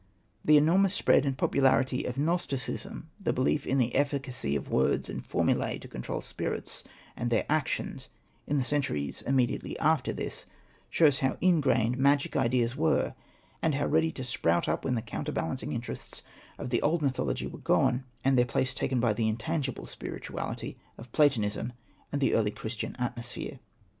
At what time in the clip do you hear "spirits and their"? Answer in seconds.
6.21-7.45